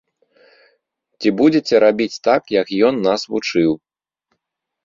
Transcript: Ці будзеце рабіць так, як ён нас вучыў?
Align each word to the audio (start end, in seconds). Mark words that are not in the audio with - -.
Ці 1.19 1.29
будзеце 1.41 1.75
рабіць 1.85 2.21
так, 2.29 2.43
як 2.61 2.67
ён 2.89 2.95
нас 3.09 3.21
вучыў? 3.33 3.71